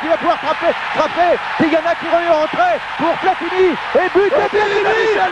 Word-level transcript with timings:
qui 0.00 0.08
va 0.08 0.16
pouvoir 0.16 0.38
frapper, 0.38 0.72
frapper. 0.94 1.36
Tigana 1.58 1.94
qui 1.94 2.06
revient 2.06 2.28
en 2.28 2.44
entrée 2.44 2.80
pour 2.98 3.12
Platini. 3.18 3.70
Et 3.94 4.08
but 4.14 4.24
de 4.24 4.30
Platini 4.30 4.80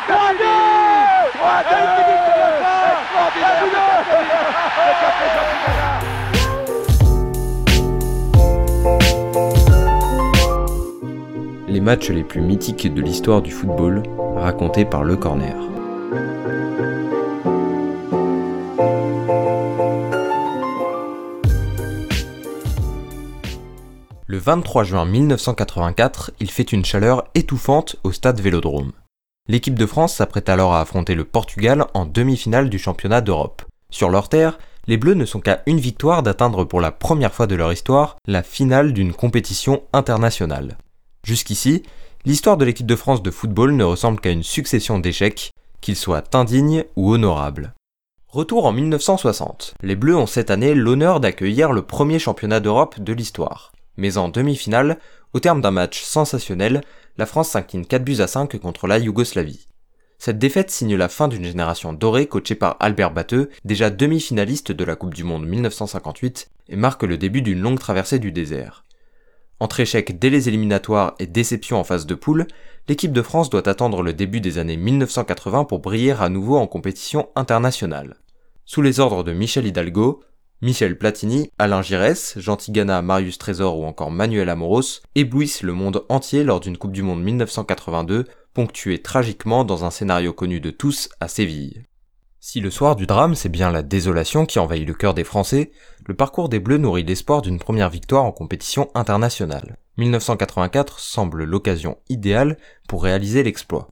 3-2 0.08 0.68
Les 11.68 11.80
matchs 11.80 12.10
les 12.10 12.24
plus 12.24 12.40
mythiques 12.40 12.92
de 12.92 13.00
l'histoire 13.02 13.40
du 13.40 13.52
football, 13.52 14.02
racontés 14.36 14.84
par 14.84 15.04
Le 15.04 15.16
Corner. 15.16 15.54
23 24.48 24.84
juin 24.84 25.04
1984, 25.04 26.30
il 26.40 26.50
fait 26.50 26.72
une 26.72 26.82
chaleur 26.82 27.24
étouffante 27.34 27.96
au 28.02 28.12
stade 28.12 28.40
Vélodrome. 28.40 28.92
L'équipe 29.46 29.78
de 29.78 29.84
France 29.84 30.14
s'apprête 30.14 30.48
alors 30.48 30.72
à 30.72 30.80
affronter 30.80 31.14
le 31.14 31.24
Portugal 31.24 31.84
en 31.92 32.06
demi-finale 32.06 32.70
du 32.70 32.78
championnat 32.78 33.20
d'Europe. 33.20 33.60
Sur 33.90 34.08
leur 34.08 34.30
terre, 34.30 34.58
les 34.86 34.96
Bleus 34.96 35.12
ne 35.12 35.26
sont 35.26 35.40
qu'à 35.40 35.62
une 35.66 35.78
victoire 35.78 36.22
d'atteindre 36.22 36.64
pour 36.64 36.80
la 36.80 36.92
première 36.92 37.34
fois 37.34 37.46
de 37.46 37.56
leur 37.56 37.70
histoire 37.74 38.16
la 38.26 38.42
finale 38.42 38.94
d'une 38.94 39.12
compétition 39.12 39.82
internationale. 39.92 40.78
Jusqu'ici, 41.24 41.82
l'histoire 42.24 42.56
de 42.56 42.64
l'équipe 42.64 42.86
de 42.86 42.96
France 42.96 43.22
de 43.22 43.30
football 43.30 43.76
ne 43.76 43.84
ressemble 43.84 44.18
qu'à 44.18 44.30
une 44.30 44.42
succession 44.42 44.98
d'échecs, 44.98 45.50
qu'ils 45.82 45.94
soient 45.94 46.24
indignes 46.32 46.84
ou 46.96 47.12
honorables. 47.12 47.74
Retour 48.28 48.64
en 48.64 48.72
1960. 48.72 49.74
Les 49.82 49.94
Bleus 49.94 50.16
ont 50.16 50.26
cette 50.26 50.50
année 50.50 50.72
l'honneur 50.72 51.20
d'accueillir 51.20 51.70
le 51.70 51.82
premier 51.82 52.18
championnat 52.18 52.60
d'Europe 52.60 52.98
de 52.98 53.12
l'histoire 53.12 53.72
mais 53.98 54.16
en 54.16 54.30
demi-finale, 54.30 54.98
au 55.34 55.40
terme 55.40 55.60
d'un 55.60 55.72
match 55.72 56.02
sensationnel, 56.02 56.80
la 57.18 57.26
France 57.26 57.50
s'incline 57.50 57.84
4 57.84 58.02
buts 58.02 58.20
à 58.20 58.26
5 58.26 58.56
contre 58.58 58.86
la 58.86 58.98
Yougoslavie. 58.98 59.66
Cette 60.18 60.38
défaite 60.38 60.70
signe 60.70 60.96
la 60.96 61.08
fin 61.08 61.28
d'une 61.28 61.44
génération 61.44 61.92
dorée 61.92 62.26
coachée 62.26 62.54
par 62.54 62.76
Albert 62.80 63.12
Batteux, 63.12 63.50
déjà 63.64 63.90
demi-finaliste 63.90 64.72
de 64.72 64.84
la 64.84 64.96
Coupe 64.96 65.14
du 65.14 65.24
Monde 65.24 65.46
1958, 65.46 66.50
et 66.70 66.76
marque 66.76 67.02
le 67.02 67.18
début 67.18 67.42
d'une 67.42 67.60
longue 67.60 67.78
traversée 67.78 68.18
du 68.18 68.32
désert. 68.32 68.84
Entre 69.60 69.80
échecs 69.80 70.18
dès 70.18 70.30
les 70.30 70.48
éliminatoires 70.48 71.14
et 71.18 71.26
déception 71.26 71.78
en 71.78 71.84
phase 71.84 72.06
de 72.06 72.14
poule, 72.14 72.46
l'équipe 72.88 73.12
de 73.12 73.22
France 73.22 73.50
doit 73.50 73.68
attendre 73.68 74.02
le 74.02 74.12
début 74.12 74.40
des 74.40 74.58
années 74.58 74.76
1980 74.76 75.64
pour 75.64 75.80
briller 75.80 76.12
à 76.12 76.28
nouveau 76.28 76.56
en 76.56 76.66
compétition 76.66 77.28
internationale. 77.34 78.16
Sous 78.64 78.82
les 78.82 79.00
ordres 79.00 79.24
de 79.24 79.32
Michel 79.32 79.66
Hidalgo, 79.66 80.22
Michel 80.60 80.98
Platini, 80.98 81.52
Alain 81.60 81.82
Giresse, 81.82 82.34
Jean 82.36 82.56
Tigana, 82.56 83.00
Marius 83.00 83.38
Trésor 83.38 83.78
ou 83.78 83.84
encore 83.84 84.10
Manuel 84.10 84.48
Amoros 84.48 85.02
éblouissent 85.14 85.62
le 85.62 85.72
monde 85.72 86.04
entier 86.08 86.42
lors 86.42 86.58
d'une 86.58 86.76
Coupe 86.76 86.90
du 86.90 87.04
Monde 87.04 87.22
1982, 87.22 88.24
ponctuée 88.54 89.00
tragiquement 89.00 89.64
dans 89.64 89.84
un 89.84 89.92
scénario 89.92 90.32
connu 90.32 90.58
de 90.58 90.70
tous 90.70 91.10
à 91.20 91.28
Séville. 91.28 91.84
Si 92.40 92.58
le 92.58 92.70
soir 92.70 92.96
du 92.96 93.06
drame 93.06 93.36
c'est 93.36 93.48
bien 93.48 93.70
la 93.70 93.84
désolation 93.84 94.46
qui 94.46 94.58
envahit 94.58 94.84
le 94.84 94.94
cœur 94.94 95.14
des 95.14 95.22
Français, 95.22 95.70
le 96.06 96.14
parcours 96.14 96.48
des 96.48 96.58
Bleus 96.58 96.78
nourrit 96.78 97.04
l'espoir 97.04 97.40
d'une 97.40 97.60
première 97.60 97.88
victoire 97.88 98.24
en 98.24 98.32
compétition 98.32 98.90
internationale. 98.96 99.76
1984 99.96 100.98
semble 100.98 101.44
l'occasion 101.44 101.98
idéale 102.08 102.58
pour 102.88 103.04
réaliser 103.04 103.44
l'exploit. 103.44 103.90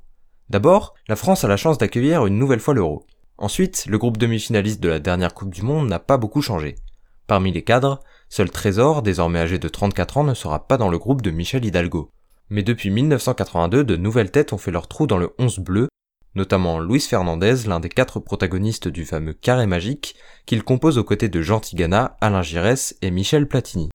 D'abord, 0.50 0.94
la 1.06 1.14
France 1.14 1.44
a 1.44 1.48
la 1.48 1.56
chance 1.56 1.78
d'accueillir 1.78 2.26
une 2.26 2.38
nouvelle 2.38 2.58
fois 2.58 2.74
l'euro. 2.74 3.06
Ensuite, 3.38 3.84
le 3.86 3.98
groupe 3.98 4.16
demi-finaliste 4.16 4.82
de 4.82 4.88
la 4.88 4.98
dernière 4.98 5.34
Coupe 5.34 5.52
du 5.52 5.62
Monde 5.62 5.88
n'a 5.88 5.98
pas 5.98 6.16
beaucoup 6.16 6.40
changé. 6.40 6.76
Parmi 7.26 7.52
les 7.52 7.64
cadres, 7.64 8.00
seul 8.28 8.50
Trésor, 8.50 9.02
désormais 9.02 9.40
âgé 9.40 9.58
de 9.58 9.68
34 9.68 10.18
ans, 10.18 10.24
ne 10.24 10.34
sera 10.34 10.66
pas 10.66 10.78
dans 10.78 10.88
le 10.88 10.98
groupe 10.98 11.22
de 11.22 11.30
Michel 11.30 11.64
Hidalgo. 11.64 12.10
Mais 12.48 12.62
depuis 12.62 12.90
1982, 12.90 13.84
de 13.84 13.96
nouvelles 13.96 14.30
têtes 14.30 14.52
ont 14.52 14.58
fait 14.58 14.70
leur 14.70 14.88
trou 14.88 15.06
dans 15.06 15.18
le 15.18 15.34
11 15.38 15.58
bleu, 15.58 15.88
notamment 16.34 16.80
Luis 16.80 17.00
Fernandez, 17.00 17.66
l'un 17.66 17.80
des 17.80 17.88
quatre 17.88 18.20
protagonistes 18.20 18.88
du 18.88 19.04
fameux 19.04 19.32
carré 19.32 19.66
magique, 19.66 20.16
qu'il 20.46 20.62
compose 20.62 20.96
aux 20.96 21.04
côtés 21.04 21.28
de 21.28 21.42
Jean 21.42 21.60
Tigana, 21.60 22.16
Alain 22.20 22.42
Giresse 22.42 22.96
et 23.02 23.10
Michel 23.10 23.48
Platini. 23.48 23.90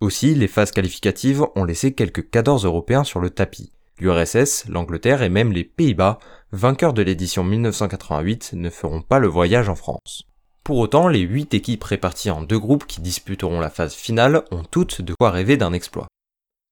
Aussi, 0.00 0.34
les 0.34 0.48
phases 0.48 0.72
qualificatives 0.72 1.44
ont 1.54 1.64
laissé 1.64 1.92
quelques 1.92 2.30
cadors 2.30 2.64
européens 2.64 3.04
sur 3.04 3.20
le 3.20 3.30
tapis. 3.30 3.72
L'URSS, 3.98 4.66
l'Angleterre 4.68 5.22
et 5.22 5.28
même 5.28 5.52
les 5.52 5.64
Pays-Bas, 5.64 6.18
vainqueurs 6.52 6.92
de 6.92 7.02
l'édition 7.02 7.44
1988, 7.44 8.50
ne 8.52 8.68
feront 8.68 9.00
pas 9.00 9.18
le 9.18 9.26
voyage 9.26 9.70
en 9.70 9.74
France. 9.74 10.24
Pour 10.64 10.78
autant, 10.78 11.08
les 11.08 11.20
8 11.20 11.54
équipes 11.54 11.82
réparties 11.82 12.30
en 12.30 12.42
deux 12.42 12.58
groupes 12.58 12.86
qui 12.86 13.00
disputeront 13.00 13.58
la 13.58 13.70
phase 13.70 13.94
finale 13.94 14.44
ont 14.50 14.62
toutes 14.62 15.00
de 15.00 15.14
quoi 15.14 15.30
rêver 15.30 15.56
d'un 15.56 15.72
exploit. 15.72 16.06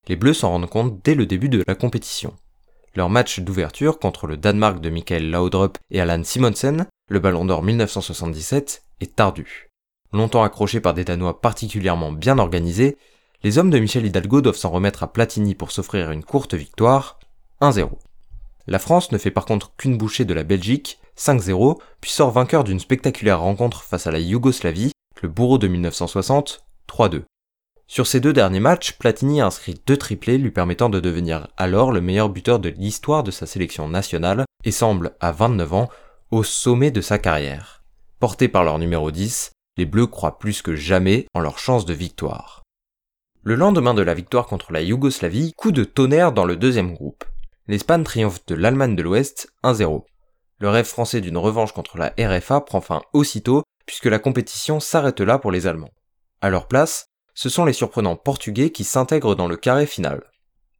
Les 0.07 0.17
Bleus 0.17 0.35
s'en 0.35 0.51
rendent 0.51 0.69
compte 0.69 1.01
dès 1.03 1.15
le 1.15 1.27
début 1.27 1.49
de 1.49 1.65
la 1.67 1.75
compétition. 1.75 2.35
Leur 2.95 3.09
match 3.09 3.41
d'ouverture 3.41 3.99
contre 3.99 4.27
le 4.27 4.37
Danemark 4.37 4.81
de 4.81 4.91
Michael 4.91 5.31
Laudrup 5.31 5.79
et 5.91 6.01
Alan 6.01 6.23
Simonsen, 6.25 6.87
le 7.09 7.19
Ballon 7.19 7.45
d'Or 7.47 7.63
1977, 7.63 8.83
est 9.01 9.17
tardu. 9.17 9.69
Longtemps 10.13 10.43
accrochés 10.43 10.81
par 10.81 10.93
des 10.93 11.05
Danois 11.05 11.41
particulièrement 11.41 12.13
bien 12.13 12.39
organisés, 12.39 12.99
les 13.43 13.59
hommes 13.59 13.71
de 13.71 13.79
Michel 13.79 14.05
Hidalgo 14.05 14.43
doivent 14.43 14.57
s'en 14.57 14.71
remettre 14.71 15.03
à 15.03 15.13
Platini 15.13 15.55
pour 15.55 15.71
s'offrir 15.71 16.11
une 16.11 16.25
courte 16.25 16.55
victoire, 16.55 17.19
1-0. 17.61 17.91
La 18.67 18.79
France 18.79 19.13
ne 19.13 19.19
fait 19.19 19.31
par 19.31 19.47
contre 19.47 19.73
qu'une 19.77 19.97
bouchée 19.97 20.25
de 20.25 20.35
la 20.35 20.45
Belgique, 20.45 21.01
5-0, 21.17 21.79
puis 22.01 22.11
sort 22.11 22.31
vainqueur 22.31 22.65
d'une 22.65 22.81
spectaculaire 22.81 23.41
rencontre 23.41 23.83
face 23.83 24.07
à 24.07 24.11
la 24.11 24.21
Yougoslavie, 24.21 24.93
le 25.23 25.29
bourreau 25.29 25.59
de 25.59 25.69
1960, 25.69 26.65
3-2. 26.89 27.23
Sur 27.87 28.07
ces 28.07 28.21
deux 28.21 28.33
derniers 28.33 28.61
matchs, 28.61 28.93
Platini 28.93 29.41
a 29.41 29.47
inscrit 29.47 29.81
deux 29.87 29.97
triplés 29.97 30.39
lui 30.39 30.51
permettant 30.51 30.89
de 30.89 31.01
devenir 31.01 31.49
alors 31.57 31.91
le 31.91 32.01
meilleur 32.01 32.29
buteur 32.29 32.61
de 32.61 32.69
l'histoire 32.69 33.25
de 33.25 33.31
sa 33.31 33.47
sélection 33.47 33.89
nationale 33.89 34.45
et 34.65 34.71
semble, 34.71 35.17
à 35.21 35.33
29 35.33 35.73
ans, 35.75 35.89
au 36.31 36.45
sommet 36.45 36.93
de 36.93 37.01
sa 37.01 37.19
carrière. 37.19 37.83
Portés 38.21 38.49
par 38.49 38.63
leur 38.63 38.79
numéro 38.79 39.11
10, 39.11 39.51
les 39.77 39.87
Bleus 39.87 40.07
croient 40.07 40.39
plus 40.39 40.63
que 40.63 40.77
jamais 40.77 41.27
en 41.35 41.41
leur 41.41 41.59
chance 41.59 41.85
de 41.85 41.95
victoire. 41.95 42.63
Le 43.43 43.57
lendemain 43.57 43.95
de 43.95 44.03
la 44.03 44.15
victoire 44.15 44.47
contre 44.47 44.73
la 44.73 44.83
Yougoslavie, 44.83 45.53
coup 45.57 45.73
de 45.73 45.83
tonnerre 45.83 46.33
dans 46.33 46.45
le 46.45 46.57
deuxième 46.57 46.93
groupe 46.93 47.25
l'Espagne 47.71 48.03
triomphe 48.03 48.45
de 48.47 48.57
l'Allemagne 48.57 48.97
de 48.97 49.03
l'Ouest 49.03 49.53
1-0. 49.63 50.03
Le 50.59 50.69
rêve 50.69 50.87
français 50.87 51.21
d'une 51.21 51.37
revanche 51.37 51.71
contre 51.71 51.99
la 51.99 52.13
RFA 52.19 52.63
prend 52.63 52.81
fin 52.81 53.01
aussitôt 53.13 53.63
puisque 53.87 54.07
la 54.07 54.19
compétition 54.19 54.81
s'arrête 54.81 55.21
là 55.21 55.39
pour 55.39 55.53
les 55.53 55.69
Allemands. 55.69 55.95
À 56.41 56.51
leur 56.51 56.67
place, 56.67 57.05
ce 57.33 57.49
sont 57.49 57.65
les 57.65 57.73
surprenants 57.73 58.17
portugais 58.17 58.71
qui 58.71 58.83
s'intègrent 58.83 59.37
dans 59.37 59.47
le 59.47 59.57
carré 59.57 59.87
final. 59.87 60.21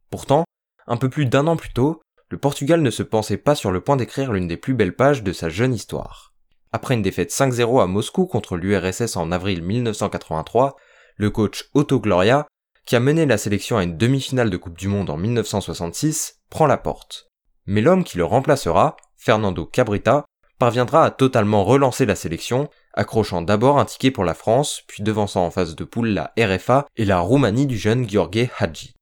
Pourtant, 0.09 0.43
un 0.85 0.97
peu 0.97 1.09
plus 1.09 1.25
d'un 1.25 1.47
an 1.47 1.55
plus 1.55 1.71
tôt, 1.71 2.01
le 2.27 2.37
Portugal 2.37 2.81
ne 2.81 2.91
se 2.91 3.03
pensait 3.03 3.37
pas 3.37 3.55
sur 3.55 3.71
le 3.71 3.79
point 3.79 3.95
d'écrire 3.95 4.33
l'une 4.33 4.49
des 4.49 4.57
plus 4.57 4.73
belles 4.73 4.97
pages 4.97 5.23
de 5.23 5.31
sa 5.31 5.47
jeune 5.47 5.73
histoire. 5.73 6.33
Après 6.73 6.95
une 6.95 7.03
défaite 7.03 7.31
5-0 7.31 7.81
à 7.81 7.87
Moscou 7.87 8.25
contre 8.25 8.57
l'URSS 8.57 9.15
en 9.15 9.31
avril 9.31 9.63
1983, 9.63 10.75
le 11.15 11.29
coach 11.29 11.69
Otto 11.73 12.01
Gloria 12.01 12.47
qui 12.85 12.95
a 12.95 12.99
mené 12.99 13.25
la 13.25 13.37
sélection 13.37 13.77
à 13.77 13.83
une 13.83 13.97
demi-finale 13.97 14.49
de 14.49 14.57
Coupe 14.57 14.77
du 14.77 14.87
Monde 14.87 15.09
en 15.09 15.17
1966, 15.17 16.39
prend 16.49 16.67
la 16.67 16.77
porte. 16.77 17.27
Mais 17.65 17.81
l'homme 17.81 18.03
qui 18.03 18.17
le 18.17 18.25
remplacera, 18.25 18.97
Fernando 19.17 19.65
Cabrita, 19.65 20.25
parviendra 20.57 21.05
à 21.05 21.11
totalement 21.11 21.63
relancer 21.63 22.05
la 22.05 22.15
sélection, 22.15 22.69
accrochant 22.93 23.41
d'abord 23.41 23.79
un 23.79 23.85
ticket 23.85 24.11
pour 24.11 24.23
la 24.23 24.33
France, 24.33 24.83
puis 24.87 25.03
devançant 25.03 25.45
en 25.45 25.51
phase 25.51 25.75
de 25.75 25.83
poule 25.83 26.09
la 26.09 26.33
RFA 26.37 26.85
et 26.97 27.05
la 27.05 27.19
Roumanie 27.19 27.65
du 27.65 27.77
jeune 27.77 28.05
Gheorghe 28.05 28.49
Hadji. 28.59 28.93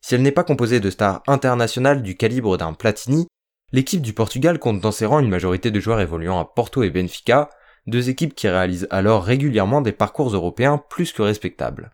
Si 0.00 0.14
elle 0.14 0.22
n'est 0.22 0.32
pas 0.32 0.44
composée 0.44 0.80
de 0.80 0.90
stars 0.90 1.22
internationales 1.26 2.02
du 2.02 2.16
calibre 2.16 2.56
d'un 2.56 2.74
Platini, 2.74 3.26
l'équipe 3.72 4.02
du 4.02 4.12
Portugal 4.12 4.58
compte 4.58 4.80
dans 4.80 4.92
ses 4.92 5.06
rangs 5.06 5.20
une 5.20 5.30
majorité 5.30 5.70
de 5.70 5.80
joueurs 5.80 6.00
évoluant 6.00 6.38
à 6.38 6.44
Porto 6.44 6.82
et 6.82 6.90
Benfica, 6.90 7.50
deux 7.86 8.08
équipes 8.08 8.34
qui 8.34 8.48
réalisent 8.48 8.86
alors 8.90 9.24
régulièrement 9.24 9.80
des 9.80 9.92
parcours 9.92 10.32
européens 10.32 10.82
plus 10.90 11.12
que 11.12 11.22
respectables. 11.22 11.90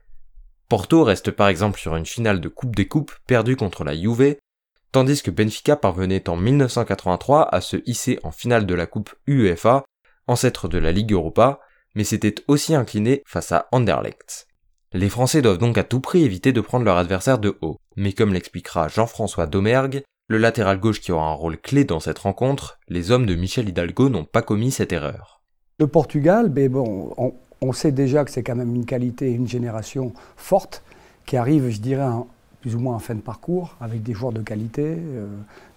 Porto 0.71 1.03
reste 1.03 1.33
par 1.33 1.49
exemple 1.49 1.81
sur 1.81 1.97
une 1.97 2.07
finale 2.07 2.41
de 2.41 2.49
Coupe 2.49 2.77
des 2.77 2.87
Coupes 2.87 3.11
perdue 3.27 3.57
contre 3.57 3.83
la 3.83 3.97
Juve, 3.97 4.37
tandis 4.93 5.21
que 5.21 5.33
Benfica 5.33 5.75
parvenait 5.75 6.29
en 6.29 6.37
1983 6.37 7.53
à 7.53 7.61
se 7.61 7.79
hisser 7.87 8.21
en 8.23 8.31
finale 8.31 8.67
de 8.67 8.75
la 8.77 8.87
Coupe 8.87 9.13
UEFA, 9.27 9.83
ancêtre 10.29 10.69
de 10.69 10.79
la 10.79 10.93
Ligue 10.93 11.13
Europa, 11.13 11.59
mais 11.97 12.05
s'était 12.05 12.37
aussi 12.47 12.73
incliné 12.77 13.25
face 13.27 13.51
à 13.51 13.67
Anderlecht. 13.73 14.47
Les 14.93 15.09
Français 15.09 15.43
doivent 15.43 15.59
donc 15.59 15.77
à 15.77 15.83
tout 15.83 15.99
prix 15.99 16.23
éviter 16.23 16.53
de 16.53 16.61
prendre 16.61 16.85
leur 16.85 16.99
adversaire 16.99 17.41
de 17.41 17.59
haut, 17.63 17.79
mais 17.97 18.13
comme 18.13 18.33
l'expliquera 18.33 18.87
Jean-François 18.87 19.49
Domergue, 19.49 20.05
le 20.29 20.39
latéral 20.39 20.79
gauche 20.79 21.01
qui 21.01 21.11
aura 21.11 21.31
un 21.31 21.35
rôle 21.35 21.59
clé 21.59 21.83
dans 21.83 21.99
cette 21.99 22.21
rencontre, 22.21 22.79
les 22.87 23.11
hommes 23.11 23.27
de 23.27 23.35
Michel 23.35 23.69
Hidalgo 23.69 24.09
n'ont 24.09 24.25
pas 24.25 24.43
commis 24.43 24.71
cette 24.71 24.93
erreur. 24.93 25.43
Le 25.81 25.89
Portugal, 25.89 26.49
ben 26.49 26.71
bon, 26.71 27.13
on 27.17 27.35
sait 27.73 27.93
déjà 27.93 28.25
que 28.25 28.31
c'est 28.31 28.43
quand 28.43 28.57
même 28.57 28.75
une 28.75 28.87
qualité, 28.87 29.31
une 29.31 29.49
génération 29.49 30.13
forte 30.37 30.83
qui 31.27 31.37
arrive, 31.37 31.69
je 31.69 31.81
dirais, 31.81 32.09
plus 32.61 32.75
ou 32.75 32.81
moins 32.81 32.95
en 32.95 32.99
fin 32.99 33.15
de 33.15 33.21
parcours, 33.21 33.77
avec 33.81 34.03
des 34.03 34.13
joueurs 34.13 34.33
de 34.33 34.43
qualité. 34.43 34.83
Euh, 34.85 35.27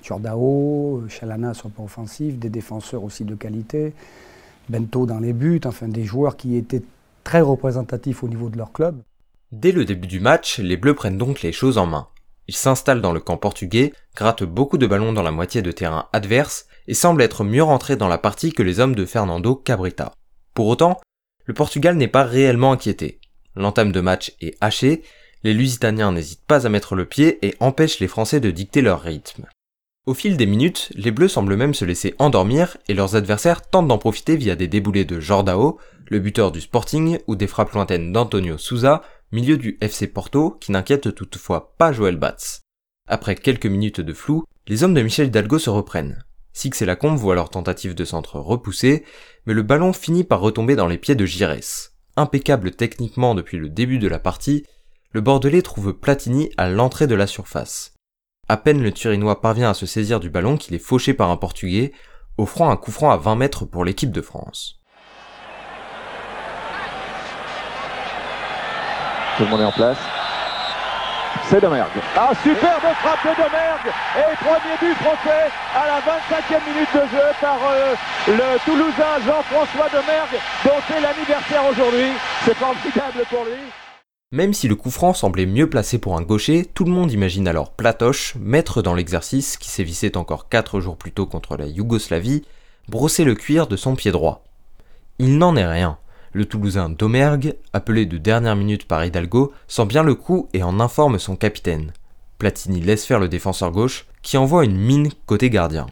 Turdao, 0.02 1.04
Chalana 1.10 1.54
sur 1.54 1.68
le 1.68 1.74
plan 1.74 1.86
offensif, 1.86 2.38
des 2.38 2.50
défenseurs 2.50 3.04
aussi 3.04 3.26
de 3.26 3.36
qualité, 3.36 3.94
Bento 4.70 5.06
dans 5.06 5.20
les 5.20 5.34
buts, 5.34 5.62
enfin 5.66 5.88
des 5.88 6.04
joueurs 6.04 6.38
qui 6.38 6.56
étaient 6.56 6.84
très 7.24 7.42
représentatifs 7.42 8.24
au 8.24 8.28
niveau 8.28 8.50
de 8.50 8.58
leur 8.58 8.72
club. 8.72 9.02
Dès 9.52 9.72
le 9.72 9.86
début 9.86 10.08
du 10.08 10.20
match, 10.20 10.60
les 10.60 10.78
Bleus 10.78 10.96
prennent 10.96 11.18
donc 11.18 11.42
les 11.42 11.52
choses 11.52 11.78
en 11.78 11.86
main. 11.86 12.08
Ils 12.48 12.56
s'installent 12.56 13.02
dans 13.02 13.14
le 13.14 13.20
camp 13.20 13.38
portugais, 13.38 13.94
grattent 14.16 14.44
beaucoup 14.44 14.78
de 14.78 14.88
ballons 14.88 15.14
dans 15.14 15.24
la 15.24 15.32
moitié 15.32 15.62
de 15.62 15.72
terrain 15.72 16.08
adverse 16.12 16.66
et 16.88 16.94
semblent 16.94 17.22
être 17.22 17.44
mieux 17.44 17.64
rentrés 17.64 17.96
dans 17.96 18.10
la 18.10 18.18
partie 18.18 18.52
que 18.52 18.64
les 18.64 18.80
hommes 18.80 18.96
de 18.96 19.06
Fernando 19.06 19.56
Cabrita. 19.56 20.12
Pour 20.54 20.68
autant, 20.68 21.00
le 21.46 21.54
Portugal 21.54 21.96
n'est 21.96 22.08
pas 22.08 22.24
réellement 22.24 22.72
inquiété. 22.72 23.20
L'entame 23.56 23.92
de 23.92 24.02
match 24.02 24.34
est 24.42 24.56
hachée, 24.62 25.04
les 25.44 25.54
Lusitaniens 25.54 26.12
n'hésitent 26.12 26.46
pas 26.48 26.66
à 26.66 26.70
mettre 26.70 26.96
le 26.96 27.06
pied 27.06 27.46
et 27.46 27.56
empêchent 27.60 28.00
les 28.00 28.08
Français 28.08 28.40
de 28.40 28.52
dicter 28.52 28.82
leur 28.82 29.02
rythme. 29.02 29.46
Au 30.06 30.14
fil 30.14 30.36
des 30.36 30.46
minutes, 30.46 30.92
les 30.96 31.12
Bleus 31.12 31.30
semblent 31.30 31.56
même 31.56 31.74
se 31.74 31.86
laisser 31.86 32.14
endormir 32.20 32.78
et 32.88 32.94
leurs 32.94 33.16
adversaires 33.16 33.62
tentent 33.62 33.88
d'en 33.88 33.98
profiter 33.98 34.36
via 34.36 34.56
des 34.56 34.68
déboulés 34.68 35.06
de 35.06 35.20
Jordao, 35.20 35.80
le 36.10 36.20
buteur 36.20 36.52
du 36.52 36.60
Sporting, 36.60 37.20
ou 37.28 37.36
des 37.36 37.48
frappes 37.48 37.72
lointaines 37.72 38.12
d'Antonio 38.12 38.58
Souza, 38.58 39.02
milieu 39.32 39.58
du 39.58 39.78
FC 39.80 40.08
Porto, 40.08 40.58
qui 40.60 40.74
n'inquiète 40.74 41.16
toutefois 41.16 41.74
pas 41.78 41.94
Joël 41.94 42.18
Batz. 42.18 42.62
Après 43.08 43.36
quelques 43.36 43.66
minutes 43.66 44.02
de 44.02 44.14
flou, 44.14 44.44
les 44.68 44.84
hommes 44.84 44.94
de 44.94 45.02
Michel 45.02 45.28
Hidalgo 45.28 45.58
se 45.58 45.70
reprennent. 45.70 46.24
Six 46.54 46.82
et 46.82 46.86
Lacombe 46.86 47.18
voient 47.18 47.36
leur 47.36 47.50
tentative 47.50 47.96
de 47.96 48.06
centre 48.06 48.40
repoussée, 48.40 49.04
mais 49.46 49.54
le 49.54 49.64
ballon 49.64 49.92
finit 49.92 50.24
par 50.24 50.40
retomber 50.40 50.76
dans 50.76 50.88
les 50.88 51.00
pieds 51.00 51.16
de 51.16 51.26
Giresse. 51.26 51.94
Impeccable 52.16 52.72
techniquement 52.72 53.34
depuis 53.34 53.58
le 53.58 53.70
début 53.70 53.98
de 53.98 54.08
la 54.08 54.20
partie, 54.20 54.64
le 55.12 55.22
Bordelais 55.22 55.64
trouve 55.64 55.94
Platini 55.94 56.52
à 56.58 56.70
l'entrée 56.70 57.08
de 57.08 57.16
la 57.16 57.28
surface. 57.28 57.94
À 58.48 58.58
peine 58.58 58.84
le 58.84 58.92
Turinois 58.92 59.42
parvient 59.42 59.72
à 59.72 59.74
se 59.74 59.88
saisir 59.88 60.20
du 60.20 60.30
ballon 60.30 60.58
qu'il 60.58 60.76
est 60.76 60.80
fauché 60.80 61.14
par 61.14 61.32
un 61.32 61.38
Portugais, 61.38 61.92
offrant 62.38 62.70
un 62.70 62.78
coup 62.78 62.92
franc 62.92 63.10
à 63.10 63.18
20 63.18 63.36
mètres 63.36 63.66
pour 63.66 63.84
l'équipe 63.84 64.12
de 64.12 64.22
France. 64.22 64.80
Tout 69.38 69.44
le 69.44 69.50
monde 69.50 69.62
est 69.62 69.66
en 69.66 69.72
place. 69.72 69.98
C'est 71.54 71.62
Domergue. 71.62 72.02
Ah, 72.16 72.32
superbe 72.42 72.82
frappe 72.82 73.24
de 73.24 73.44
Domergue 73.44 73.94
Et 74.18 74.36
premier 74.38 74.76
but 74.82 74.96
français 74.96 75.52
à 75.76 75.86
la 75.86 76.00
25e 76.00 76.66
minute 76.66 76.90
de 76.96 77.16
jeu 77.16 77.28
par 77.40 77.60
euh, 77.64 77.94
le 78.28 78.60
Toulousain 78.66 79.20
Jean-François 79.24 79.88
Domergue, 79.92 80.42
dont 80.66 80.82
c'est 80.88 81.00
l'anniversaire 81.00 81.62
aujourd'hui. 81.70 82.10
C'est 82.44 82.56
formidable 82.56 83.24
pour 83.30 83.46
lui. 83.46 83.62
Même 84.32 84.56
si 84.56 84.68
le 84.68 84.76
coup 84.76 84.90
franc 84.90 85.14
semblait 85.14 85.46
mieux 85.46 85.70
placé 85.70 86.00
pour 86.00 86.18
un 86.18 86.24
gaucher, 86.24 86.66
tout 86.74 86.86
le 86.86 86.92
monde 86.92 87.12
imagine 87.12 87.48
alors 87.48 87.70
Platoche, 87.70 88.34
maître 88.40 88.82
dans 88.82 88.96
l'exercice 88.96 89.58
qui 89.58 89.70
sévissait 89.70 90.18
encore 90.18 90.50
4 90.50 90.80
jours 90.80 90.98
plus 90.98 91.12
tôt 91.12 91.28
contre 91.28 91.56
la 91.56 91.68
Yougoslavie, 91.68 92.46
brosser 92.88 93.26
le 93.26 93.36
cuir 93.36 93.68
de 93.68 93.76
son 93.76 93.96
pied 93.96 94.10
droit. 94.10 94.44
Il 95.20 95.38
n'en 95.38 95.56
est 95.56 95.68
rien. 95.68 96.00
Le 96.36 96.46
Toulousain 96.46 96.90
Domergue, 96.90 97.54
appelé 97.74 98.08
de 98.08 98.18
dernière 98.18 98.56
minute 98.56 98.88
par 98.88 99.06
Hidalgo, 99.06 99.54
sent 99.68 99.86
bien 99.86 100.02
le 100.02 100.16
coup 100.16 100.50
et 100.54 100.64
en 100.64 100.80
informe 100.80 101.20
son 101.20 101.36
capitaine. 101.36 101.94
Platini 102.40 102.82
laisse 102.82 103.06
faire 103.06 103.20
le 103.20 103.30
défenseur 103.30 103.72
gauche, 103.72 104.08
qui 104.24 104.38
envoie 104.38 104.66
une 104.66 104.76
mine 104.76 105.10
côté 105.28 105.52
gardien. 105.52 105.86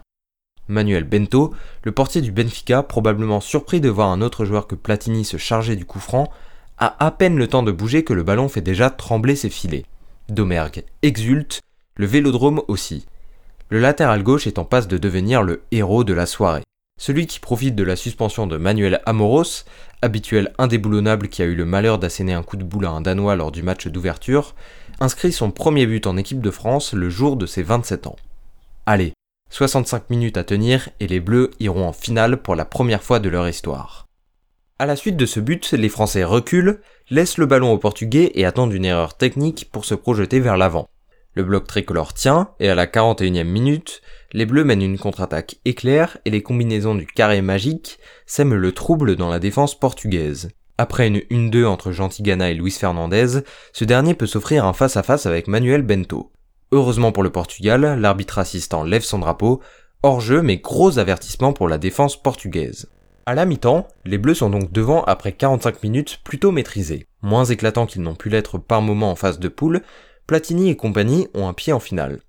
Manuel 0.66 1.04
Bento, 1.04 1.54
le 1.84 1.92
portier 1.92 2.20
du 2.22 2.32
Benfica, 2.32 2.82
probablement 2.82 3.40
surpris 3.40 3.80
de 3.80 3.88
voir 3.88 4.08
un 4.08 4.20
autre 4.20 4.44
joueur 4.44 4.66
que 4.66 4.74
Platini 4.74 5.24
se 5.24 5.36
charger 5.36 5.76
du 5.76 5.84
coup 5.84 6.00
franc, 6.00 6.28
a 6.76 7.04
à 7.04 7.12
peine 7.12 7.36
le 7.36 7.46
temps 7.46 7.62
de 7.62 7.70
bouger 7.70 8.02
que 8.02 8.12
le 8.12 8.24
ballon 8.24 8.48
fait 8.48 8.62
déjà 8.62 8.90
trembler 8.90 9.36
ses 9.36 9.50
filets. 9.50 9.84
Domergue 10.28 10.84
exulte, 11.02 11.60
le 11.94 12.06
vélodrome 12.06 12.62
aussi. 12.66 13.06
Le 13.68 13.78
latéral 13.78 14.24
gauche 14.24 14.48
est 14.48 14.58
en 14.58 14.64
passe 14.64 14.88
de 14.88 14.98
devenir 14.98 15.44
le 15.44 15.62
héros 15.70 16.02
de 16.02 16.12
la 16.12 16.26
soirée. 16.26 16.64
Celui 17.02 17.26
qui 17.26 17.40
profite 17.40 17.74
de 17.74 17.82
la 17.82 17.96
suspension 17.96 18.46
de 18.46 18.56
Manuel 18.56 19.00
Amoros, 19.06 19.64
habituel 20.02 20.52
indéboulonnable 20.58 21.28
qui 21.28 21.42
a 21.42 21.46
eu 21.46 21.56
le 21.56 21.64
malheur 21.64 21.98
d'asséner 21.98 22.32
un 22.32 22.44
coup 22.44 22.56
de 22.56 22.62
boule 22.62 22.86
à 22.86 22.90
un 22.90 23.00
Danois 23.00 23.34
lors 23.34 23.50
du 23.50 23.64
match 23.64 23.88
d'ouverture, 23.88 24.54
inscrit 25.00 25.32
son 25.32 25.50
premier 25.50 25.86
but 25.86 26.06
en 26.06 26.16
équipe 26.16 26.40
de 26.40 26.50
France 26.52 26.92
le 26.92 27.10
jour 27.10 27.36
de 27.36 27.46
ses 27.46 27.64
27 27.64 28.06
ans. 28.06 28.16
Allez, 28.86 29.14
65 29.50 30.10
minutes 30.10 30.36
à 30.36 30.44
tenir 30.44 30.90
et 31.00 31.08
les 31.08 31.18
Bleus 31.18 31.50
iront 31.58 31.88
en 31.88 31.92
finale 31.92 32.40
pour 32.40 32.54
la 32.54 32.64
première 32.64 33.02
fois 33.02 33.18
de 33.18 33.28
leur 33.28 33.48
histoire. 33.48 34.06
À 34.78 34.86
la 34.86 34.94
suite 34.96 35.16
de 35.16 35.26
ce 35.26 35.40
but, 35.40 35.72
les 35.72 35.88
Français 35.88 36.24
reculent, 36.24 36.80
laissent 37.10 37.38
le 37.38 37.46
ballon 37.46 37.72
aux 37.72 37.78
Portugais 37.78 38.30
et 38.34 38.44
attendent 38.44 38.72
une 38.72 38.84
erreur 38.84 39.16
technique 39.16 39.68
pour 39.72 39.84
se 39.84 39.94
projeter 39.94 40.40
vers 40.40 40.56
l'avant. 40.56 40.88
Le 41.34 41.44
bloc 41.44 41.66
tricolore 41.66 42.12
tient, 42.12 42.50
et 42.60 42.68
à 42.68 42.74
la 42.74 42.86
41e 42.86 43.44
minute, 43.44 44.02
les 44.32 44.44
Bleus 44.44 44.64
mènent 44.64 44.82
une 44.82 44.98
contre-attaque 44.98 45.56
éclair 45.64 46.18
et 46.26 46.30
les 46.30 46.42
combinaisons 46.42 46.94
du 46.94 47.06
carré 47.06 47.40
magique 47.40 47.98
sèment 48.26 48.54
le 48.54 48.72
trouble 48.72 49.16
dans 49.16 49.30
la 49.30 49.38
défense 49.38 49.78
portugaise. 49.78 50.50
Après 50.76 51.06
une 51.06 51.18
1-2 51.50 51.64
entre 51.64 51.92
Gentigana 51.92 52.50
et 52.50 52.54
Luis 52.54 52.72
Fernandez, 52.72 53.42
ce 53.72 53.84
dernier 53.84 54.14
peut 54.14 54.26
s'offrir 54.26 54.66
un 54.66 54.74
face-à-face 54.74 55.24
avec 55.24 55.48
Manuel 55.48 55.82
Bento. 55.82 56.32
Heureusement 56.70 57.12
pour 57.12 57.22
le 57.22 57.30
Portugal, 57.30 57.98
l'arbitre 57.98 58.38
assistant 58.38 58.82
lève 58.82 59.02
son 59.02 59.18
drapeau, 59.18 59.60
hors 60.02 60.20
jeu 60.20 60.42
mais 60.42 60.58
gros 60.58 60.98
avertissement 60.98 61.52
pour 61.52 61.68
la 61.68 61.78
défense 61.78 62.20
portugaise. 62.20 62.90
À 63.24 63.34
la 63.34 63.46
mi-temps, 63.46 63.86
les 64.04 64.18
Bleus 64.18 64.34
sont 64.34 64.50
donc 64.50 64.72
devant 64.72 65.04
après 65.04 65.32
45 65.32 65.82
minutes 65.82 66.20
plutôt 66.24 66.50
maîtrisés. 66.50 67.06
Moins 67.22 67.44
éclatants 67.44 67.86
qu'ils 67.86 68.02
n'ont 68.02 68.16
pu 68.16 68.28
l'être 68.28 68.58
par 68.58 68.82
moment 68.82 69.12
en 69.12 69.16
phase 69.16 69.38
de 69.38 69.48
poule, 69.48 69.82
Platini 70.32 70.70
et 70.70 70.76
compagnie 70.76 71.28
ont 71.34 71.46
un 71.46 71.52
pied 71.52 71.74
en 71.74 71.78
finale. 71.78 72.22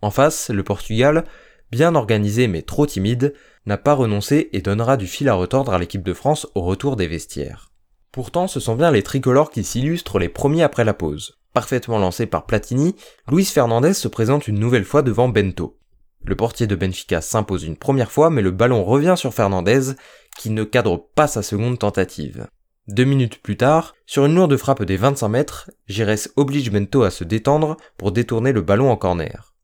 En 0.00 0.10
face, 0.10 0.48
le 0.48 0.62
Portugal, 0.62 1.26
bien 1.70 1.94
organisé 1.94 2.48
mais 2.48 2.62
trop 2.62 2.86
timide, 2.86 3.34
n'a 3.66 3.76
pas 3.76 3.92
renoncé 3.92 4.48
et 4.54 4.62
donnera 4.62 4.96
du 4.96 5.06
fil 5.06 5.28
à 5.28 5.34
retordre 5.34 5.74
à 5.74 5.78
l'équipe 5.78 6.02
de 6.02 6.14
France 6.14 6.46
au 6.54 6.62
retour 6.62 6.96
des 6.96 7.06
vestiaires. 7.06 7.70
Pourtant, 8.12 8.46
ce 8.46 8.60
sont 8.60 8.76
bien 8.76 8.90
les 8.90 9.02
tricolores 9.02 9.50
qui 9.50 9.62
s'illustrent 9.62 10.18
les 10.18 10.30
premiers 10.30 10.62
après 10.62 10.84
la 10.84 10.94
pause. 10.94 11.38
Parfaitement 11.52 11.98
lancé 11.98 12.24
par 12.24 12.46
Platini, 12.46 12.96
Luis 13.30 13.44
Fernandez 13.44 13.92
se 13.92 14.08
présente 14.08 14.48
une 14.48 14.58
nouvelle 14.58 14.86
fois 14.86 15.02
devant 15.02 15.28
Bento. 15.28 15.76
Le 16.24 16.36
portier 16.36 16.66
de 16.66 16.76
Benfica 16.76 17.20
s'impose 17.20 17.64
une 17.64 17.76
première 17.76 18.10
fois, 18.10 18.30
mais 18.30 18.40
le 18.40 18.52
ballon 18.52 18.84
revient 18.84 19.16
sur 19.18 19.34
Fernandez, 19.34 19.96
qui 20.38 20.48
ne 20.48 20.64
cadre 20.64 21.10
pas 21.14 21.26
sa 21.26 21.42
seconde 21.42 21.78
tentative. 21.78 22.46
Deux 22.88 23.04
minutes 23.04 23.40
plus 23.42 23.56
tard, 23.56 23.94
sur 24.06 24.24
une 24.24 24.34
lourde 24.34 24.56
frappe 24.56 24.82
des 24.82 24.96
25 24.96 25.28
mètres, 25.28 25.70
Gires 25.86 26.28
oblige 26.36 26.70
Bento 26.70 27.02
à 27.02 27.10
se 27.10 27.24
détendre 27.24 27.76
pour 27.96 28.10
détourner 28.10 28.52
le 28.52 28.62
ballon 28.62 28.90
en 28.90 28.96
corner. 28.96 29.54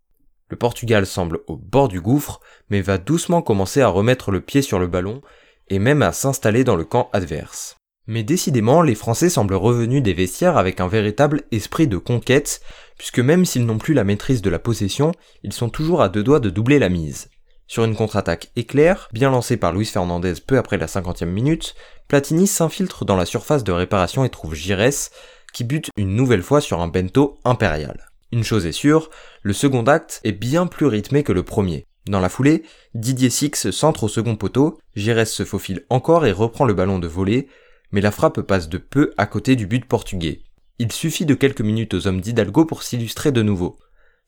Le 0.48 0.56
Portugal 0.56 1.06
semble 1.06 1.40
au 1.48 1.56
bord 1.56 1.88
du 1.88 2.00
gouffre, 2.00 2.40
mais 2.70 2.80
va 2.80 2.98
doucement 2.98 3.42
commencer 3.42 3.80
à 3.80 3.88
remettre 3.88 4.30
le 4.30 4.40
pied 4.40 4.62
sur 4.62 4.78
le 4.78 4.86
ballon 4.86 5.22
et 5.68 5.80
même 5.80 6.02
à 6.02 6.12
s'installer 6.12 6.62
dans 6.62 6.76
le 6.76 6.84
camp 6.84 7.10
adverse. 7.12 7.76
Mais 8.06 8.22
décidément, 8.22 8.82
les 8.82 8.94
Français 8.94 9.30
semblent 9.30 9.54
revenus 9.54 10.02
des 10.02 10.14
vestiaires 10.14 10.56
avec 10.56 10.80
un 10.80 10.86
véritable 10.86 11.42
esprit 11.50 11.88
de 11.88 11.98
conquête, 11.98 12.60
puisque 12.96 13.18
même 13.18 13.44
s'ils 13.44 13.66
n'ont 13.66 13.78
plus 13.78 13.94
la 13.94 14.04
maîtrise 14.04 14.42
de 14.42 14.50
la 14.50 14.60
possession, 14.60 15.10
ils 15.42 15.52
sont 15.52 15.68
toujours 15.68 16.02
à 16.02 16.08
deux 16.08 16.22
doigts 16.22 16.38
de 16.38 16.50
doubler 16.50 16.78
la 16.78 16.88
mise. 16.88 17.28
Sur 17.68 17.84
une 17.84 17.96
contre-attaque 17.96 18.50
éclair, 18.54 19.08
bien 19.12 19.30
lancée 19.30 19.56
par 19.56 19.72
Luis 19.72 19.86
Fernandez 19.86 20.34
peu 20.46 20.56
après 20.56 20.78
la 20.78 20.86
50e 20.86 21.26
minute, 21.26 21.74
Platini 22.06 22.46
s'infiltre 22.46 23.04
dans 23.04 23.16
la 23.16 23.26
surface 23.26 23.64
de 23.64 23.72
réparation 23.72 24.24
et 24.24 24.30
trouve 24.30 24.54
Gires, 24.54 25.10
qui 25.52 25.64
bute 25.64 25.90
une 25.96 26.14
nouvelle 26.14 26.42
fois 26.42 26.60
sur 26.60 26.80
un 26.80 26.86
bento 26.86 27.38
impérial. 27.44 28.10
Une 28.30 28.44
chose 28.44 28.66
est 28.66 28.72
sûre, 28.72 29.10
le 29.42 29.52
second 29.52 29.84
acte 29.84 30.20
est 30.22 30.32
bien 30.32 30.66
plus 30.66 30.86
rythmé 30.86 31.24
que 31.24 31.32
le 31.32 31.42
premier. 31.42 31.86
Dans 32.08 32.20
la 32.20 32.28
foulée, 32.28 32.62
Didier 32.94 33.30
Six 33.30 33.72
centre 33.72 34.04
au 34.04 34.08
second 34.08 34.36
poteau, 34.36 34.78
Gires 34.94 35.26
se 35.26 35.44
faufile 35.44 35.84
encore 35.90 36.24
et 36.24 36.32
reprend 36.32 36.66
le 36.66 36.74
ballon 36.74 37.00
de 37.00 37.08
volée, 37.08 37.48
mais 37.90 38.00
la 38.00 38.12
frappe 38.12 38.42
passe 38.42 38.68
de 38.68 38.78
peu 38.78 39.12
à 39.16 39.26
côté 39.26 39.56
du 39.56 39.66
but 39.66 39.84
portugais. 39.84 40.42
Il 40.78 40.92
suffit 40.92 41.26
de 41.26 41.34
quelques 41.34 41.62
minutes 41.62 41.94
aux 41.94 42.06
hommes 42.06 42.20
d'Hidalgo 42.20 42.64
pour 42.64 42.84
s'illustrer 42.84 43.32
de 43.32 43.42
nouveau. 43.42 43.76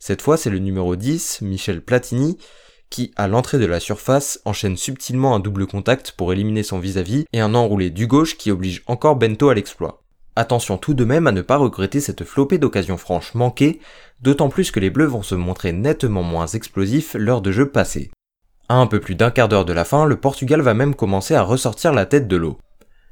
Cette 0.01 0.23
fois, 0.23 0.37
c'est 0.37 0.51
le 0.51 0.59
numéro 0.59 0.97
10, 0.97 1.43
Michel 1.43 1.83
Platini, 1.83 2.39
qui, 2.91 3.13
à 3.17 3.29
l'entrée 3.29 3.59
de 3.59 3.67
la 3.67 3.81
surface, 3.81 4.41
enchaîne 4.45 4.77
subtilement 4.77 5.35
un 5.35 5.41
double 5.41 5.67
contact 5.67 6.13
pour 6.13 6.33
éliminer 6.33 6.63
son 6.63 6.79
vis-à-vis 6.79 7.25
et 7.33 7.41
un 7.41 7.55
enroulé 7.55 7.91
du 7.91 8.07
gauche 8.07 8.37
qui 8.37 8.51
oblige 8.51 8.83
encore 8.87 9.17
Bento 9.17 9.49
à 9.49 9.55
l'exploit. 9.55 10.03
Attention 10.37 10.79
tout 10.79 10.95
de 10.95 11.05
même 11.05 11.27
à 11.27 11.33
ne 11.33 11.43
pas 11.43 11.57
regretter 11.57 12.01
cette 12.01 12.25
flopée 12.25 12.59
d'occasions 12.59 12.97
franches 12.97 13.35
manquées, 13.35 13.81
d'autant 14.21 14.49
plus 14.49 14.71
que 14.71 14.79
les 14.79 14.91
Bleus 14.91 15.07
vont 15.07 15.23
se 15.23 15.35
montrer 15.35 15.73
nettement 15.73 16.23
moins 16.23 16.47
explosifs 16.47 17.17
lors 17.19 17.43
de 17.43 17.51
jeux 17.51 17.71
passés. 17.71 18.11
À 18.69 18.77
un 18.77 18.87
peu 18.87 19.01
plus 19.01 19.17
d'un 19.17 19.31
quart 19.31 19.49
d'heure 19.49 19.65
de 19.65 19.73
la 19.73 19.85
fin, 19.85 20.05
le 20.05 20.21
Portugal 20.21 20.61
va 20.61 20.75
même 20.75 20.95
commencer 20.95 21.35
à 21.35 21.43
ressortir 21.43 21.93
la 21.93 22.07
tête 22.07 22.29
de 22.29 22.37
l'eau. 22.37 22.59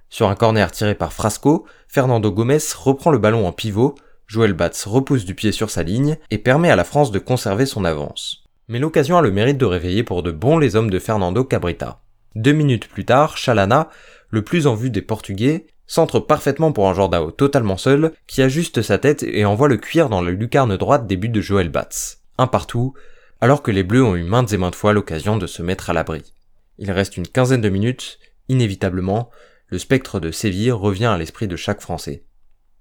Sur 0.09 0.29
un 0.29 0.37
corner 0.37 0.71
tiré 0.71 0.95
par 0.95 1.13
Frasco, 1.13 1.67
Fernando 1.89 2.31
Gomes 2.31 2.61
reprend 2.77 3.11
le 3.11 3.19
ballon 3.19 3.47
en 3.47 3.53
pivot, 3.53 3.97
Joël 4.29 4.53
Batz 4.53 4.87
repousse 4.87 5.25
du 5.25 5.35
pied 5.35 5.53
sur 5.53 5.71
sa 5.71 5.83
ligne 5.83 6.19
et 6.31 6.39
permet 6.39 6.71
à 6.71 6.77
la 6.77 6.85
France 6.85 7.11
de 7.11 7.19
conserver 7.19 7.67
son 7.67 7.85
avance. 7.85 8.46
Mais 8.69 8.79
l'occasion 8.81 9.17
a 9.17 9.23
le 9.23 9.31
mérite 9.31 9.59
de 9.59 9.65
réveiller 9.65 10.03
pour 10.03 10.23
de 10.23 10.33
bons 10.33 10.59
les 10.59 10.75
hommes 10.75 10.91
de 10.91 10.99
Fernando 10.99 11.45
Cabrita. 11.45 12.01
Deux 12.35 12.53
minutes 12.53 12.89
plus 12.89 13.05
tard, 13.05 13.37
Chalana, 13.37 13.91
le 14.31 14.43
plus 14.43 14.67
en 14.67 14.75
vue 14.75 14.91
des 14.91 15.03
Portugais, 15.03 15.67
centre 15.87 16.19
parfaitement 16.19 16.73
pour 16.73 16.89
un 16.89 16.95
Jordao 16.95 17.31
totalement 17.31 17.77
seul, 17.77 18.13
qui 18.27 18.43
ajuste 18.43 18.83
sa 18.83 18.99
tête 18.99 19.23
et 19.23 19.45
envoie 19.45 19.69
le 19.69 19.77
cuir 19.77 20.09
dans 20.09 20.21
la 20.21 20.33
lucarne 20.33 20.77
droite 20.77 21.07
des 21.07 21.17
buts 21.17 21.29
de 21.29 21.41
Joël 21.41 21.69
Batz. 21.69 22.23
Un 22.39 22.49
partout, 22.49 22.95
alors 23.41 23.63
que 23.63 23.71
les 23.71 23.85
Bleus 23.85 24.05
ont 24.05 24.17
eu 24.17 24.25
maintes 24.25 24.53
et 24.53 24.59
maintes 24.59 24.75
fois 24.75 24.93
l'occasion 24.93 25.37
de 25.37 25.47
se 25.47 25.63
mettre 25.63 25.91
à 25.91 25.93
l'abri. 25.93 26.35
Il 26.79 26.91
reste 26.91 27.17
une 27.17 27.29
quinzaine 27.29 27.61
de 27.61 27.69
minutes, 27.69 28.19
inévitablement, 28.49 29.31
le 29.69 29.79
spectre 29.79 30.21
de 30.21 30.31
Séville 30.31 30.73
revient 30.73 31.07
à 31.07 31.19
l'esprit 31.19 31.49
de 31.49 31.57
chaque 31.57 31.81
Français. 31.81 32.25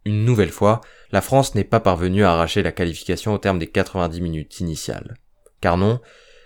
Une 0.04 0.26
nouvelle 0.26 0.52
fois, 0.52 0.82
la 1.12 1.22
France 1.22 1.56
n'est 1.56 1.64
pas 1.64 1.80
parvenue 1.80 2.24
à 2.24 2.32
arracher 2.34 2.62
la 2.62 2.72
qualification 2.72 3.34
au 3.34 3.38
terme 3.38 3.60
des 3.60 3.68
90 3.68 4.22
minutes 4.22 4.60
initiales. 4.60 5.16
Car 5.66 5.78
non, 5.78 6.00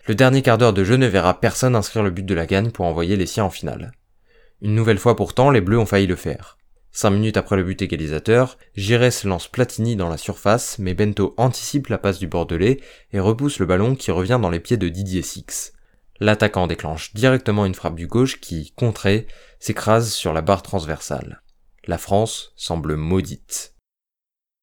le 0.07 0.15
dernier 0.15 0.41
quart 0.41 0.57
d'heure 0.57 0.71
de 0.71 0.85
jeu 0.85 0.95
ne 0.95 1.05
verra 1.05 1.41
personne 1.41 1.75
inscrire 1.75 2.03
le 2.03 2.09
but 2.09 2.25
de 2.25 2.33
la 2.33 2.45
gagne 2.45 2.71
pour 2.71 2.85
envoyer 2.85 3.17
les 3.17 3.25
siens 3.25 3.43
en 3.43 3.49
finale. 3.49 3.91
Une 4.61 4.73
nouvelle 4.73 4.97
fois 4.97 5.17
pourtant, 5.17 5.49
les 5.49 5.59
Bleus 5.59 5.77
ont 5.77 5.85
failli 5.85 6.07
le 6.07 6.15
faire. 6.15 6.57
Cinq 6.93 7.09
minutes 7.09 7.35
après 7.35 7.57
le 7.57 7.65
but 7.65 7.81
égalisateur, 7.81 8.57
Giresse 8.77 9.25
lance 9.25 9.49
Platini 9.49 9.97
dans 9.97 10.07
la 10.07 10.15
surface, 10.15 10.79
mais 10.79 10.93
Bento 10.93 11.33
anticipe 11.35 11.87
la 11.87 11.97
passe 11.97 12.17
du 12.17 12.29
Bordelais 12.29 12.79
et 13.11 13.19
repousse 13.19 13.59
le 13.59 13.65
ballon 13.65 13.93
qui 13.93 14.11
revient 14.11 14.39
dans 14.41 14.49
les 14.49 14.61
pieds 14.61 14.77
de 14.77 14.87
Didier 14.87 15.21
Six. 15.21 15.73
L'attaquant 16.21 16.67
déclenche 16.67 17.13
directement 17.13 17.65
une 17.65 17.75
frappe 17.75 17.95
du 17.95 18.07
gauche 18.07 18.39
qui, 18.39 18.71
contrée, 18.77 19.27
s'écrase 19.59 20.13
sur 20.13 20.31
la 20.31 20.41
barre 20.41 20.63
transversale. 20.63 21.41
La 21.87 21.97
France 21.97 22.53
semble 22.55 22.95
maudite. 22.95 23.73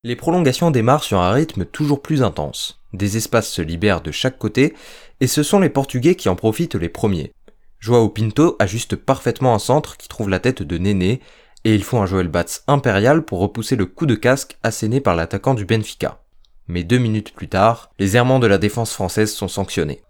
Les 0.06 0.14
prolongations 0.14 0.70
démarrent 0.70 1.02
sur 1.02 1.18
un 1.18 1.32
rythme 1.32 1.64
toujours 1.64 2.00
plus 2.00 2.22
intense. 2.22 2.80
Des 2.92 3.16
espaces 3.16 3.48
se 3.48 3.60
libèrent 3.60 4.02
de 4.02 4.12
chaque 4.12 4.38
côté, 4.38 4.72
et 5.20 5.26
ce 5.26 5.42
sont 5.42 5.58
les 5.58 5.68
Portugais 5.68 6.14
qui 6.14 6.28
en 6.28 6.36
profitent 6.36 6.76
les 6.76 6.88
premiers. 6.88 7.32
Joao 7.80 8.08
Pinto 8.08 8.54
ajuste 8.60 8.94
parfaitement 8.94 9.52
un 9.52 9.58
centre 9.58 9.96
qui 9.96 10.06
trouve 10.06 10.28
la 10.28 10.38
tête 10.38 10.62
de 10.62 10.78
Néné, 10.78 11.20
et 11.64 11.74
il 11.74 11.82
faut 11.82 11.98
un 11.98 12.06
Joël 12.06 12.28
Batz 12.28 12.62
impérial 12.68 13.24
pour 13.24 13.40
repousser 13.40 13.74
le 13.74 13.84
coup 13.84 14.06
de 14.06 14.14
casque 14.14 14.56
asséné 14.62 15.00
par 15.00 15.16
l'attaquant 15.16 15.54
du 15.54 15.64
Benfica. 15.64 16.22
Mais 16.68 16.84
deux 16.84 16.98
minutes 16.98 17.34
plus 17.34 17.48
tard, 17.48 17.90
les 17.98 18.14
errements 18.14 18.38
de 18.38 18.46
la 18.46 18.58
défense 18.58 18.92
française 18.92 19.34
sont 19.34 19.48
sanctionnés. 19.48 20.02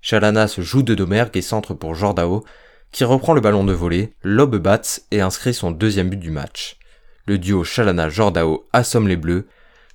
Chalana 0.00 0.46
se 0.46 0.60
joue 0.60 0.84
de 0.84 0.94
Domergue 0.94 1.36
et 1.36 1.42
centre 1.42 1.74
pour 1.74 1.96
Jordao, 1.96 2.44
qui 2.92 3.02
reprend 3.02 3.34
le 3.34 3.40
ballon 3.40 3.64
de 3.64 3.72
volée, 3.72 4.12
lobe 4.22 4.58
Batz 4.58 5.06
et 5.10 5.20
inscrit 5.20 5.54
son 5.54 5.72
deuxième 5.72 6.08
but 6.08 6.20
du 6.20 6.30
match. 6.30 6.76
Le 7.30 7.38
duo 7.38 7.62
Chalana-Jordao 7.62 8.66
assomme 8.72 9.06
les 9.06 9.16
Bleus, 9.16 9.46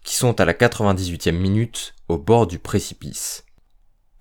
qui 0.05 0.15
sont 0.15 0.39
à 0.39 0.45
la 0.45 0.53
98e 0.53 1.33
minute 1.33 1.93
au 2.07 2.17
bord 2.17 2.47
du 2.47 2.59
précipice. 2.59 3.43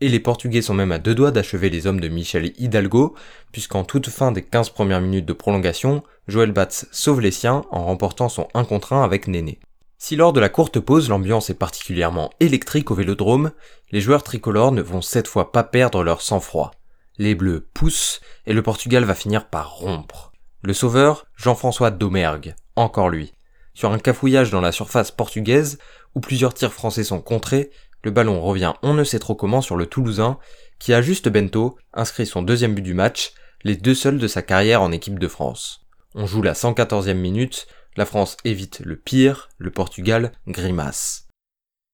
Et 0.00 0.08
les 0.08 0.18
Portugais 0.18 0.62
sont 0.62 0.74
même 0.74 0.90
à 0.90 0.98
deux 0.98 1.14
doigts 1.14 1.30
d'achever 1.30 1.70
les 1.70 1.86
hommes 1.86 2.00
de 2.00 2.08
Michel 2.08 2.52
Hidalgo, 2.58 3.14
puisqu'en 3.52 3.84
toute 3.84 4.08
fin 4.08 4.32
des 4.32 4.42
15 4.42 4.70
premières 4.70 5.00
minutes 5.00 5.26
de 5.26 5.32
prolongation, 5.32 6.02
Joël 6.26 6.50
Batz 6.50 6.88
sauve 6.90 7.20
les 7.20 7.30
siens 7.30 7.62
en 7.70 7.84
remportant 7.84 8.28
son 8.28 8.48
1 8.52 8.64
contre 8.64 8.94
1 8.94 9.04
avec 9.04 9.28
Néné. 9.28 9.60
Si 9.96 10.16
lors 10.16 10.32
de 10.32 10.40
la 10.40 10.48
courte 10.48 10.80
pause 10.80 11.08
l'ambiance 11.08 11.50
est 11.50 11.54
particulièrement 11.54 12.30
électrique 12.40 12.90
au 12.90 12.96
vélodrome, 12.96 13.52
les 13.92 14.00
joueurs 14.00 14.24
tricolores 14.24 14.72
ne 14.72 14.82
vont 14.82 15.02
cette 15.02 15.28
fois 15.28 15.52
pas 15.52 15.62
perdre 15.62 16.02
leur 16.02 16.20
sang-froid. 16.20 16.72
Les 17.18 17.36
bleus 17.36 17.68
poussent 17.74 18.20
et 18.44 18.54
le 18.54 18.62
Portugal 18.64 19.04
va 19.04 19.14
finir 19.14 19.46
par 19.46 19.76
rompre. 19.76 20.32
Le 20.62 20.72
sauveur, 20.72 21.26
Jean-François 21.36 21.92
Domergue, 21.92 22.56
encore 22.76 23.08
lui. 23.08 23.32
Sur 23.74 23.92
un 23.92 23.98
cafouillage 23.98 24.50
dans 24.50 24.60
la 24.60 24.72
surface 24.72 25.10
portugaise, 25.10 25.78
où 26.14 26.20
plusieurs 26.20 26.54
tirs 26.54 26.72
français 26.72 27.04
sont 27.04 27.20
contrés, 27.20 27.70
le 28.02 28.10
ballon 28.10 28.40
revient 28.40 28.74
on 28.82 28.94
ne 28.94 29.04
sait 29.04 29.18
trop 29.18 29.34
comment 29.34 29.62
sur 29.62 29.76
le 29.76 29.86
Toulousain, 29.86 30.38
qui 30.78 30.92
a 30.92 31.02
juste 31.02 31.28
Bento, 31.28 31.76
inscrit 31.92 32.26
son 32.26 32.42
deuxième 32.42 32.74
but 32.74 32.82
du 32.82 32.94
match, 32.94 33.32
les 33.62 33.76
deux 33.76 33.94
seuls 33.94 34.18
de 34.18 34.28
sa 34.28 34.42
carrière 34.42 34.82
en 34.82 34.92
équipe 34.92 35.18
de 35.18 35.28
France. 35.28 35.86
On 36.14 36.26
joue 36.26 36.42
la 36.42 36.52
114e 36.52 37.14
minute, 37.14 37.66
la 37.96 38.06
France 38.06 38.36
évite 38.44 38.80
le 38.80 38.96
pire, 38.96 39.48
le 39.58 39.70
Portugal 39.70 40.32
grimace. 40.46 41.28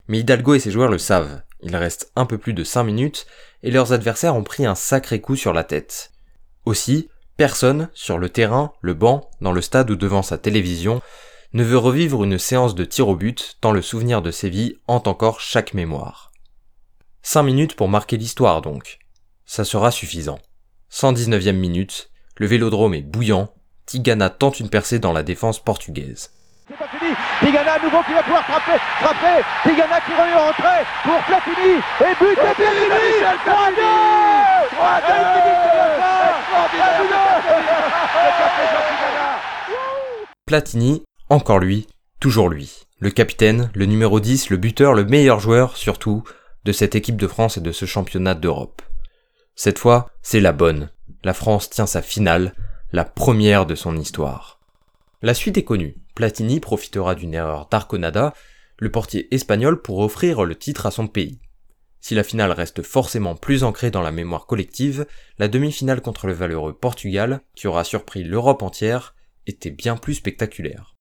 Mais 0.09 0.19
Hidalgo 0.19 0.55
et 0.55 0.61
ses 0.61 0.71
joueurs 0.71 0.91
le 0.91 0.99
savent, 0.99 1.43
il 1.63 1.77
reste 1.77 2.11
un 2.17 2.27
peu 2.27 2.39
plus 2.39 2.55
de 2.55 2.65
5 2.65 2.83
minutes, 2.85 3.27
et 3.63 3.71
leurs 3.71 3.93
adversaires 3.93 4.35
ont 4.35 4.43
pris 4.43 4.67
un 4.67 4.75
sacré 4.75 5.21
coup 5.21 5.37
sur 5.37 5.53
la 5.53 5.65
tête. 5.65 6.11
Aussi, 6.65 7.09
personne, 7.41 7.89
sur 7.95 8.19
le 8.19 8.29
terrain, 8.29 8.75
le 8.83 8.93
banc, 8.93 9.31
dans 9.41 9.53
le 9.53 9.63
stade 9.63 9.91
ou 9.91 9.97
devant 9.97 10.21
sa 10.21 10.37
télévision, 10.37 11.01
ne 11.55 11.65
veut 11.65 11.79
revivre 11.79 12.23
une 12.23 12.37
séance 12.37 12.75
de 12.75 12.85
tir 12.85 13.09
au 13.09 13.17
but 13.17 13.57
tant 13.63 13.73
le 13.73 13.81
souvenir 13.81 14.21
de 14.21 14.31
Séville 14.31 14.77
hante 14.87 15.09
encore 15.09 15.41
chaque 15.41 15.73
mémoire. 15.73 16.33
5 17.23 17.43
minutes 17.45 17.77
pour 17.77 17.89
marquer 17.89 18.19
l'histoire 18.19 18.61
donc. 18.61 18.99
Ça 19.47 19.65
sera 19.65 19.91
suffisant. 19.91 20.39
119e 20.93 21.53
minute, 21.53 22.11
le 22.37 22.47
vélodrome 22.47 22.93
est 22.93 23.01
bouillant, 23.01 23.55
Tigana 23.87 24.29
tente 24.29 24.61
une 24.61 24.69
percée 24.69 24.99
dans 24.99 25.15
la 25.15 25.23
défense 25.23 25.65
portugaise. 25.65 26.33
C'est 26.71 26.79
pas 26.79 26.87
fini, 26.87 27.11
Tigana 27.41 27.73
à 27.73 27.79
nouveau 27.83 28.01
qui 28.05 28.13
va 28.13 28.23
pouvoir 28.23 28.45
frapper, 28.45 28.79
frapper, 29.01 29.43
Tigana 29.65 30.01
qui 30.03 30.13
revient 30.13 30.35
rentrer 30.35 30.85
pour 31.03 31.19
Platini, 31.25 31.83
et 31.99 32.15
but 32.17 32.31
de 32.31 32.35
Platini 32.37 32.87
3-2 33.45 33.81
3-2 34.77 35.31
Platini. 40.47 41.03
Encore 41.29 41.59
lui, 41.59 41.89
toujours 42.21 42.49
lui. 42.49 42.85
Le 43.01 43.11
capitaine, 43.11 43.73
le 43.75 43.87
numéro 43.87 44.21
10, 44.21 44.51
le 44.51 44.57
buteur, 44.57 44.95
le 44.95 45.05
meilleur 45.05 45.41
joueur, 45.41 45.77
surtout, 45.77 46.23
de 46.65 46.71
cette 46.71 46.95
équipe 46.95 47.17
de 47.17 47.27
France 47.27 47.57
et 47.57 47.61
de 47.61 47.73
ce 47.73 47.85
championnat 47.85 48.37
d'Europe. 48.37 48.83
Cette 49.57 49.81
fois, 49.81 50.09
c'est 50.23 50.39
la 50.39 50.53
bonne. 50.53 50.91
La 51.25 51.35
France 51.35 51.69
tient 51.69 51.87
sa 51.87 52.01
finale, 52.01 52.55
la 52.93 53.05
première 53.05 53.67
de 53.67 53.75
son 53.75 53.97
histoire. 53.97 54.61
La 55.21 55.35
suite 55.35 55.59
est 55.59 55.65
connue. 55.65 55.97
Platini 56.21 56.61
profitera 56.61 57.15
d'une 57.15 57.33
erreur 57.33 57.67
d'Arconada, 57.71 58.35
le 58.77 58.91
portier 58.91 59.35
espagnol, 59.35 59.81
pour 59.81 60.01
offrir 60.01 60.45
le 60.45 60.55
titre 60.55 60.85
à 60.85 60.91
son 60.91 61.07
pays. 61.07 61.41
Si 62.03 62.15
la 62.15 62.23
finale 62.23 62.53
reste 62.53 62.83
forcément 62.83 63.37
plus 63.37 63.65
ancrée 63.65 63.91
dans 63.91 64.03
la 64.03 64.13
mémoire 64.13 64.45
collective, 64.45 65.07
la 65.39 65.49
demi-finale 65.49 66.03
contre 66.03 66.27
le 66.27 66.35
valeureux 66.35 66.75
Portugal, 66.75 67.41
qui 67.57 67.69
aura 67.69 67.85
surpris 67.85 68.23
l'Europe 68.23 68.63
entière, 68.63 69.15
était 69.47 69.71
bien 69.71 69.97
plus 69.97 70.13
spectaculaire. 70.13 70.95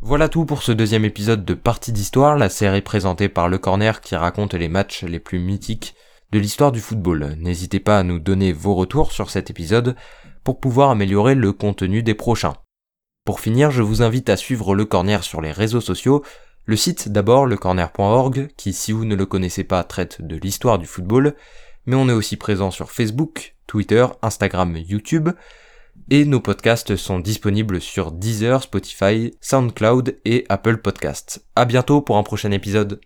Voilà 0.00 0.30
tout 0.30 0.46
pour 0.46 0.62
ce 0.62 0.72
deuxième 0.72 1.04
épisode 1.04 1.44
de 1.44 1.52
Partie 1.52 1.92
d'Histoire, 1.92 2.38
la 2.38 2.48
série 2.48 2.80
présentée 2.80 3.28
par 3.28 3.50
Le 3.50 3.58
Corner 3.58 4.00
qui 4.00 4.16
raconte 4.16 4.54
les 4.54 4.68
matchs 4.68 5.02
les 5.02 5.20
plus 5.20 5.40
mythiques 5.40 5.94
de 6.32 6.38
l'histoire 6.38 6.72
du 6.72 6.80
football. 6.80 7.36
N'hésitez 7.38 7.80
pas 7.80 7.98
à 7.98 8.02
nous 8.02 8.18
donner 8.18 8.54
vos 8.54 8.76
retours 8.76 9.12
sur 9.12 9.28
cet 9.28 9.50
épisode 9.50 9.94
pour 10.42 10.58
pouvoir 10.58 10.88
améliorer 10.88 11.34
le 11.34 11.52
contenu 11.52 12.02
des 12.02 12.14
prochains. 12.14 12.54
Pour 13.26 13.40
finir, 13.40 13.72
je 13.72 13.82
vous 13.82 14.02
invite 14.02 14.30
à 14.30 14.36
suivre 14.36 14.76
Le 14.76 14.84
Corner 14.84 15.24
sur 15.24 15.40
les 15.40 15.50
réseaux 15.50 15.80
sociaux, 15.80 16.22
le 16.64 16.76
site 16.76 17.08
d'abord 17.08 17.44
lecorner.org 17.46 18.50
qui 18.56 18.72
si 18.72 18.92
vous 18.92 19.04
ne 19.04 19.16
le 19.16 19.26
connaissez 19.26 19.64
pas 19.64 19.82
traite 19.82 20.22
de 20.22 20.36
l'histoire 20.36 20.78
du 20.78 20.86
football, 20.86 21.34
mais 21.86 21.96
on 21.96 22.08
est 22.08 22.12
aussi 22.12 22.36
présent 22.36 22.70
sur 22.70 22.92
Facebook, 22.92 23.56
Twitter, 23.66 24.06
Instagram, 24.22 24.76
YouTube, 24.76 25.30
et 26.08 26.24
nos 26.24 26.40
podcasts 26.40 26.94
sont 26.94 27.18
disponibles 27.18 27.80
sur 27.80 28.12
Deezer, 28.12 28.62
Spotify, 28.62 29.32
SoundCloud 29.40 30.20
et 30.24 30.46
Apple 30.48 30.76
Podcasts. 30.76 31.44
À 31.56 31.64
bientôt 31.64 32.02
pour 32.02 32.18
un 32.18 32.22
prochain 32.22 32.52
épisode. 32.52 33.00